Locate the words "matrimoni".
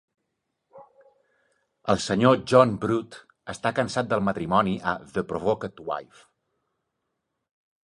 4.31-4.75